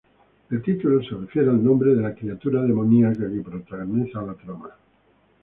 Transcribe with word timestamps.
El 0.49 0.63
título 0.63 0.99
se 1.03 1.13
refiere 1.15 1.51
al 1.51 1.63
nombre 1.63 1.93
de 1.93 2.01
la 2.01 2.15
criatura 2.15 2.63
demoníaca 2.63 3.29
que 3.31 3.39
protagoniza 3.41 4.23
la 4.23 4.33
trama. 4.33 4.71